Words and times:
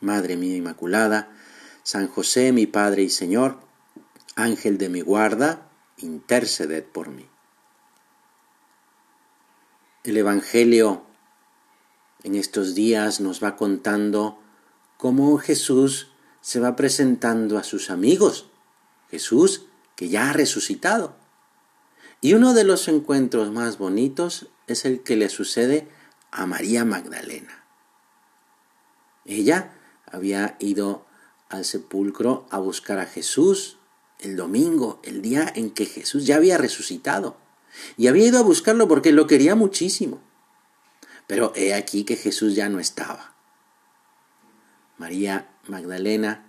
Madre 0.00 0.36
mía 0.36 0.56
Inmaculada, 0.56 1.30
San 1.82 2.08
José, 2.08 2.52
mi 2.52 2.66
Padre 2.66 3.02
y 3.02 3.10
Señor, 3.10 3.58
Ángel 4.36 4.78
de 4.78 4.88
mi 4.88 5.00
guarda, 5.00 5.68
interceded 5.96 6.84
por 6.84 7.08
mí. 7.08 7.28
El 10.04 10.16
Evangelio 10.16 11.04
en 12.22 12.34
estos 12.34 12.74
días 12.74 13.20
nos 13.20 13.42
va 13.42 13.56
contando 13.56 14.40
cómo 14.96 15.38
Jesús 15.38 16.10
se 16.40 16.60
va 16.60 16.76
presentando 16.76 17.58
a 17.58 17.64
sus 17.64 17.90
amigos, 17.90 18.48
Jesús 19.10 19.66
que 19.96 20.08
ya 20.08 20.30
ha 20.30 20.32
resucitado. 20.32 21.16
Y 22.20 22.34
uno 22.34 22.54
de 22.54 22.64
los 22.64 22.88
encuentros 22.88 23.50
más 23.50 23.78
bonitos 23.78 24.48
es 24.66 24.84
el 24.84 25.02
que 25.02 25.16
le 25.16 25.28
sucede 25.28 25.88
a 26.30 26.46
María 26.46 26.84
Magdalena. 26.84 27.64
Ella 29.24 29.77
había 30.12 30.56
ido 30.58 31.06
al 31.48 31.64
sepulcro 31.64 32.46
a 32.50 32.58
buscar 32.58 32.98
a 32.98 33.06
Jesús 33.06 33.78
el 34.18 34.36
domingo, 34.36 35.00
el 35.02 35.22
día 35.22 35.50
en 35.54 35.70
que 35.70 35.86
Jesús 35.86 36.26
ya 36.26 36.36
había 36.36 36.58
resucitado. 36.58 37.36
Y 37.96 38.08
había 38.08 38.26
ido 38.26 38.38
a 38.38 38.42
buscarlo 38.42 38.88
porque 38.88 39.12
lo 39.12 39.26
quería 39.26 39.54
muchísimo. 39.54 40.20
Pero 41.26 41.52
he 41.54 41.74
aquí 41.74 42.04
que 42.04 42.16
Jesús 42.16 42.54
ya 42.54 42.68
no 42.68 42.80
estaba. 42.80 43.34
María 44.96 45.48
Magdalena, 45.66 46.46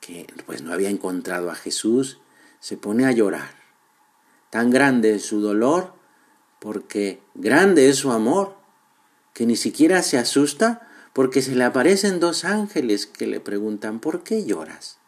que 0.00 0.26
pues 0.44 0.62
no 0.62 0.72
había 0.72 0.90
encontrado 0.90 1.50
a 1.50 1.54
Jesús, 1.54 2.18
se 2.60 2.76
pone 2.76 3.06
a 3.06 3.12
llorar. 3.12 3.54
Tan 4.50 4.70
grande 4.70 5.14
es 5.14 5.24
su 5.24 5.40
dolor, 5.40 5.94
porque 6.60 7.22
grande 7.34 7.88
es 7.88 7.96
su 7.96 8.10
amor, 8.10 8.56
que 9.32 9.46
ni 9.46 9.56
siquiera 9.56 10.02
se 10.02 10.18
asusta 10.18 10.88
porque 11.16 11.40
se 11.40 11.54
le 11.54 11.64
aparecen 11.64 12.20
dos 12.20 12.44
ángeles 12.44 13.06
que 13.06 13.26
le 13.26 13.40
preguntan, 13.40 14.00
¿por 14.00 14.22
qué 14.22 14.44
lloras? 14.44 14.98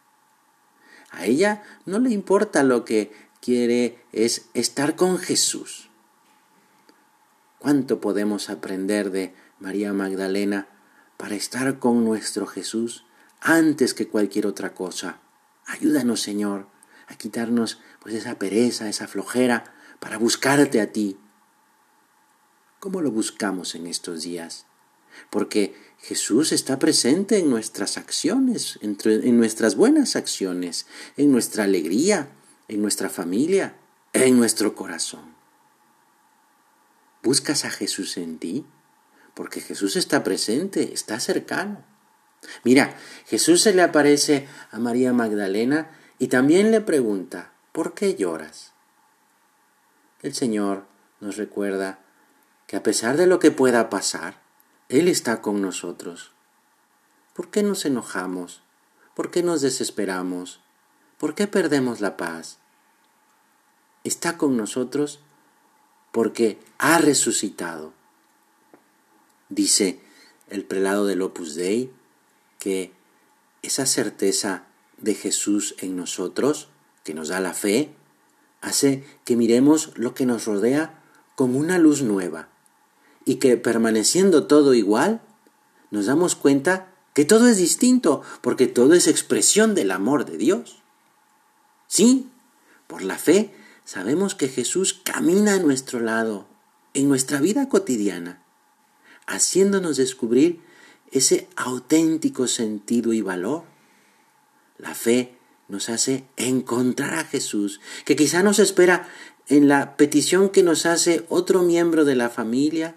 A 1.11 1.27
ella 1.27 1.61
no 1.85 1.99
le 1.99 2.09
importa 2.09 2.63
lo 2.63 2.83
que 2.83 3.11
quiere 3.41 4.03
es 4.11 4.47
estar 4.55 4.95
con 4.95 5.19
Jesús. 5.19 5.91
¿Cuánto 7.59 8.01
podemos 8.01 8.49
aprender 8.49 9.11
de 9.11 9.35
María 9.59 9.93
Magdalena 9.93 10.67
para 11.15 11.35
estar 11.35 11.77
con 11.77 12.03
nuestro 12.05 12.47
Jesús 12.47 13.05
antes 13.39 13.93
que 13.93 14.07
cualquier 14.07 14.47
otra 14.47 14.73
cosa? 14.73 15.19
Ayúdanos, 15.67 16.21
Señor, 16.21 16.65
a 17.05 17.17
quitarnos 17.17 17.81
pues 17.99 18.15
esa 18.15 18.39
pereza, 18.39 18.89
esa 18.89 19.07
flojera 19.07 19.75
para 19.99 20.17
buscarte 20.17 20.81
a 20.81 20.91
ti. 20.91 21.19
¿Cómo 22.79 22.99
lo 22.99 23.11
buscamos 23.11 23.75
en 23.75 23.85
estos 23.85 24.23
días? 24.23 24.65
Porque 25.29 25.75
Jesús 25.99 26.51
está 26.51 26.79
presente 26.79 27.37
en 27.39 27.49
nuestras 27.49 27.97
acciones, 27.97 28.79
en 28.81 29.37
nuestras 29.37 29.75
buenas 29.75 30.15
acciones, 30.15 30.87
en 31.17 31.31
nuestra 31.31 31.65
alegría, 31.65 32.29
en 32.67 32.81
nuestra 32.81 33.09
familia, 33.09 33.75
en 34.13 34.37
nuestro 34.37 34.75
corazón. 34.75 35.35
¿Buscas 37.21 37.65
a 37.65 37.69
Jesús 37.69 38.17
en 38.17 38.39
ti? 38.39 38.65
Porque 39.33 39.59
Jesús 39.59 39.95
está 39.95 40.23
presente, 40.23 40.93
está 40.93 41.19
cercano. 41.19 41.83
Mira, 42.63 42.97
Jesús 43.27 43.61
se 43.61 43.73
le 43.73 43.81
aparece 43.81 44.47
a 44.71 44.79
María 44.79 45.11
Magdalena 45.11 45.91
y 46.17 46.27
también 46.27 46.71
le 46.71 46.81
pregunta, 46.81 47.51
¿por 47.73 47.93
qué 47.93 48.15
lloras? 48.15 48.71
El 50.21 50.33
Señor 50.33 50.85
nos 51.19 51.35
recuerda 51.35 51.99
que 52.67 52.77
a 52.77 52.83
pesar 52.83 53.17
de 53.17 53.27
lo 53.27 53.39
que 53.39 53.51
pueda 53.51 53.89
pasar, 53.89 54.41
él 54.89 55.07
está 55.07 55.41
con 55.41 55.61
nosotros. 55.61 56.31
¿Por 57.35 57.51
qué 57.51 57.61
nos 57.61 57.85
enojamos? 57.85 58.63
¿Por 59.13 59.29
qué 59.29 59.43
nos 59.43 59.61
desesperamos? 59.61 60.61
¿Por 61.19 61.35
qué 61.35 61.45
perdemos 61.45 62.01
la 62.01 62.17
paz? 62.17 62.57
Está 64.03 64.37
con 64.37 64.57
nosotros 64.57 65.19
porque 66.11 66.59
ha 66.79 66.97
resucitado. 66.97 67.93
Dice 69.49 69.99
el 70.49 70.65
prelado 70.65 71.05
del 71.05 71.21
Opus 71.21 71.53
Dei 71.53 71.91
que 72.57 72.91
esa 73.61 73.85
certeza 73.85 74.63
de 74.97 75.13
Jesús 75.13 75.75
en 75.77 75.95
nosotros, 75.95 76.69
que 77.03 77.13
nos 77.13 77.27
da 77.27 77.39
la 77.39 77.53
fe, 77.53 77.93
hace 78.61 79.03
que 79.23 79.35
miremos 79.35 79.95
lo 79.97 80.15
que 80.15 80.25
nos 80.25 80.45
rodea 80.45 81.03
como 81.35 81.59
una 81.59 81.77
luz 81.77 82.01
nueva 82.01 82.49
y 83.25 83.35
que 83.35 83.57
permaneciendo 83.57 84.47
todo 84.47 84.73
igual, 84.73 85.21
nos 85.91 86.05
damos 86.05 86.35
cuenta 86.35 86.93
que 87.13 87.25
todo 87.25 87.47
es 87.47 87.57
distinto, 87.57 88.21
porque 88.41 88.67
todo 88.67 88.93
es 88.93 89.07
expresión 89.07 89.75
del 89.75 89.91
amor 89.91 90.25
de 90.25 90.37
Dios. 90.37 90.77
Sí, 91.87 92.29
por 92.87 93.01
la 93.01 93.17
fe 93.17 93.53
sabemos 93.83 94.35
que 94.35 94.47
Jesús 94.47 94.93
camina 95.03 95.55
a 95.55 95.59
nuestro 95.59 95.99
lado, 95.99 96.47
en 96.93 97.09
nuestra 97.09 97.39
vida 97.39 97.69
cotidiana, 97.69 98.41
haciéndonos 99.27 99.97
descubrir 99.97 100.61
ese 101.11 101.47
auténtico 101.55 102.47
sentido 102.47 103.13
y 103.13 103.21
valor. 103.21 103.63
La 104.77 104.93
fe 104.95 105.37
nos 105.67 105.89
hace 105.89 106.25
encontrar 106.37 107.13
a 107.15 107.25
Jesús, 107.25 107.79
que 108.05 108.15
quizá 108.15 108.43
nos 108.43 108.59
espera 108.59 109.07
en 109.47 109.67
la 109.67 109.97
petición 109.97 110.49
que 110.49 110.63
nos 110.63 110.85
hace 110.85 111.25
otro 111.29 111.63
miembro 111.63 112.05
de 112.05 112.15
la 112.15 112.29
familia, 112.29 112.95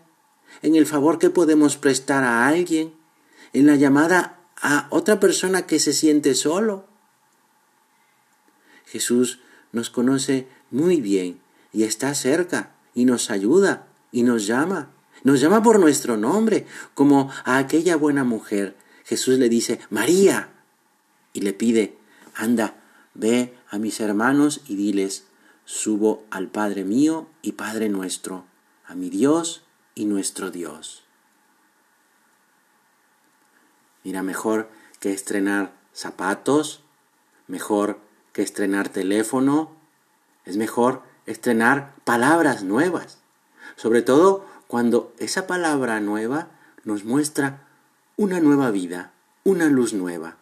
en 0.60 0.74
el 0.76 0.86
favor 0.86 1.18
que 1.18 1.30
podemos 1.30 1.76
prestar 1.76 2.24
a 2.24 2.46
alguien, 2.46 2.92
en 3.52 3.66
la 3.66 3.76
llamada 3.76 4.38
a 4.60 4.86
otra 4.90 5.18
persona 5.18 5.66
que 5.66 5.78
se 5.78 5.92
siente 5.92 6.34
solo. 6.34 6.86
Jesús 8.86 9.40
nos 9.72 9.90
conoce 9.90 10.46
muy 10.70 11.00
bien 11.00 11.40
y 11.72 11.84
está 11.84 12.14
cerca 12.14 12.74
y 12.94 13.04
nos 13.04 13.30
ayuda 13.30 13.88
y 14.10 14.22
nos 14.22 14.46
llama. 14.46 14.90
Nos 15.24 15.40
llama 15.40 15.62
por 15.62 15.78
nuestro 15.78 16.16
nombre, 16.16 16.66
como 16.94 17.30
a 17.44 17.58
aquella 17.58 17.96
buena 17.96 18.24
mujer. 18.24 18.76
Jesús 19.04 19.38
le 19.38 19.48
dice, 19.48 19.78
María, 19.88 20.50
y 21.32 21.40
le 21.40 21.52
pide, 21.52 21.96
anda, 22.34 22.76
ve 23.14 23.54
a 23.70 23.78
mis 23.78 24.00
hermanos 24.00 24.60
y 24.66 24.76
diles, 24.76 25.24
subo 25.64 26.24
al 26.30 26.48
Padre 26.48 26.84
mío 26.84 27.28
y 27.40 27.52
Padre 27.52 27.88
nuestro, 27.88 28.44
a 28.84 28.94
mi 28.94 29.10
Dios 29.10 29.62
y 29.94 30.04
nuestro 30.04 30.50
Dios. 30.50 31.04
Mira, 34.04 34.22
mejor 34.22 34.70
que 35.00 35.12
estrenar 35.12 35.72
zapatos, 35.92 36.82
mejor 37.46 38.00
que 38.32 38.42
estrenar 38.42 38.88
teléfono, 38.88 39.76
es 40.44 40.56
mejor 40.56 41.02
estrenar 41.26 41.94
palabras 42.04 42.64
nuevas, 42.64 43.18
sobre 43.76 44.02
todo 44.02 44.46
cuando 44.66 45.14
esa 45.18 45.46
palabra 45.46 46.00
nueva 46.00 46.48
nos 46.84 47.04
muestra 47.04 47.68
una 48.16 48.40
nueva 48.40 48.70
vida, 48.70 49.12
una 49.44 49.66
luz 49.66 49.92
nueva. 49.92 50.36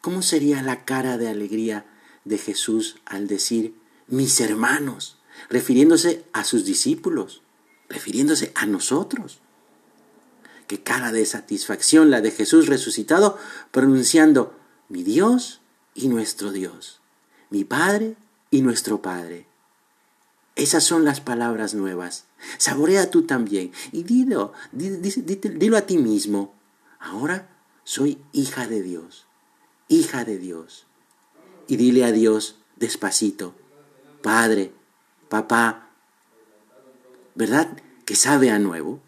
¿Cómo 0.00 0.22
sería 0.22 0.62
la 0.62 0.84
cara 0.84 1.18
de 1.18 1.28
alegría 1.28 1.86
de 2.24 2.38
Jesús 2.38 2.96
al 3.04 3.26
decir 3.26 3.74
mis 4.06 4.40
hermanos, 4.40 5.18
refiriéndose 5.48 6.24
a 6.32 6.44
sus 6.44 6.64
discípulos? 6.64 7.42
Refiriéndose 7.92 8.52
a 8.54 8.66
nosotros. 8.66 9.38
Qué 10.66 10.82
cara 10.82 11.12
de 11.12 11.26
satisfacción 11.26 12.10
la 12.10 12.20
de 12.20 12.30
Jesús 12.30 12.66
resucitado, 12.66 13.38
pronunciando 13.70 14.56
mi 14.88 15.02
Dios 15.02 15.60
y 15.94 16.08
nuestro 16.08 16.50
Dios, 16.50 17.00
mi 17.50 17.64
Padre 17.64 18.16
y 18.50 18.62
nuestro 18.62 19.02
Padre. 19.02 19.46
Esas 20.56 20.84
son 20.84 21.04
las 21.04 21.20
palabras 21.20 21.74
nuevas. 21.74 22.24
Saborea 22.58 23.10
tú 23.10 23.22
también 23.22 23.72
y 23.90 24.02
dilo, 24.02 24.52
dilo 24.72 25.76
a 25.76 25.82
ti 25.82 25.98
mismo. 25.98 26.54
Ahora 26.98 27.48
soy 27.84 28.18
hija 28.32 28.66
de 28.66 28.82
Dios, 28.82 29.26
hija 29.88 30.24
de 30.24 30.38
Dios. 30.38 30.86
Y 31.68 31.76
dile 31.76 32.04
a 32.04 32.12
Dios 32.12 32.56
despacito, 32.76 33.54
Padre, 34.22 34.72
papá, 35.28 35.91
¿verdad? 37.34 37.76
Que 38.04 38.16
sabe 38.16 38.50
a 38.50 38.58
nuevo. 38.58 39.00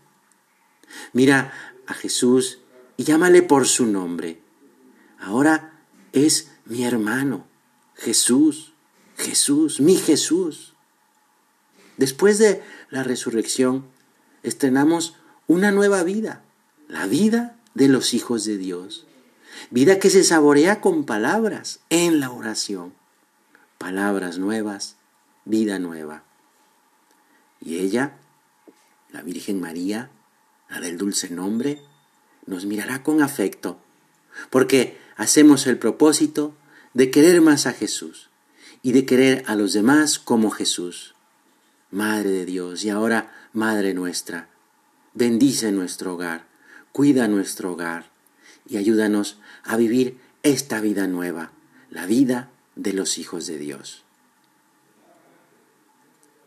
Mira 1.13 1.53
a 1.87 1.95
Jesús 1.95 2.61
y 2.97 3.05
llámale 3.05 3.43
por 3.43 3.67
su 3.67 3.87
nombre. 3.87 4.41
Ahora 5.19 5.81
es 6.13 6.51
mi 6.65 6.85
hermano, 6.85 7.47
Jesús, 7.95 8.73
Jesús, 9.17 9.81
mi 9.81 9.97
Jesús. 9.97 10.75
Después 11.97 12.39
de 12.39 12.63
la 12.91 13.03
resurrección, 13.03 13.87
estrenamos 14.43 15.17
una 15.47 15.71
nueva 15.71 16.03
vida, 16.03 16.43
la 16.89 17.07
vida 17.07 17.57
de 17.75 17.89
los 17.89 18.15
hijos 18.15 18.45
de 18.45 18.59
Dios. 18.59 19.07
Vida 19.71 19.99
que 19.99 20.11
se 20.11 20.25
saborea 20.25 20.81
con 20.81 21.05
palabras 21.05 21.81
en 21.91 22.21
la 22.21 22.31
oración. 22.31 22.95
Palabras 23.79 24.39
nuevas, 24.39 24.97
vida 25.45 25.79
nueva. 25.79 26.25
Y 27.65 27.79
ella, 27.79 28.19
la 29.11 29.23
Virgen 29.23 29.61
María, 29.61 30.11
la 30.69 30.81
del 30.81 30.99
dulce 30.99 31.31
nombre, 31.31 31.81
nos 32.47 32.67
mirará 32.67 33.03
con 33.03 33.23
afecto, 33.23 33.79
porque 34.51 34.99
hacemos 35.17 35.67
el 35.67 35.79
propósito 35.79 36.55
de 36.93 37.11
querer 37.11 37.41
más 37.41 37.67
a 37.67 37.73
Jesús 37.73 38.29
y 38.83 38.93
de 38.93 39.07
querer 39.07 39.43
a 39.47 39.57
los 39.57 39.73
demás 39.73 40.19
como 40.19 40.51
Jesús. 40.51 41.15
Madre 41.91 42.31
de 42.31 42.47
Dios 42.47 42.85
y 42.85 42.91
ahora 42.91 43.33
Madre 43.53 43.95
nuestra, 43.95 44.49
bendice 45.15 45.71
nuestro 45.71 46.15
hogar, 46.15 46.45
cuida 46.91 47.29
nuestro 47.29 47.73
hogar 47.73 48.11
y 48.69 48.77
ayúdanos 48.77 49.39
a 49.63 49.77
vivir 49.77 50.19
esta 50.43 50.81
vida 50.81 51.07
nueva, 51.07 51.53
la 51.89 52.05
vida 52.07 52.51
de 52.75 52.93
los 52.93 53.17
hijos 53.17 53.47
de 53.47 53.59
Dios. 53.59 54.04